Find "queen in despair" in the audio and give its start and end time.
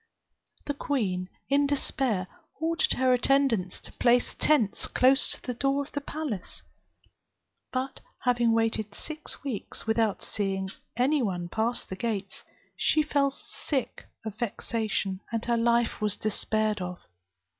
0.73-2.25